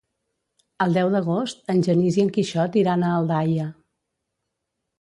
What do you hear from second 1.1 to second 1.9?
d'agost en